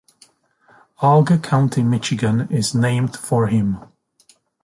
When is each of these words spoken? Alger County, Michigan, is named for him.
Alger 1.03 1.37
County, 1.37 1.83
Michigan, 1.83 2.47
is 2.49 2.73
named 2.73 3.15
for 3.15 3.45
him. 3.45 3.77